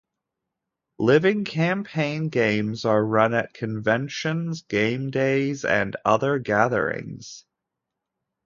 [0.97, 7.45] Living campaign games are run at conventions, game days and other gatherings.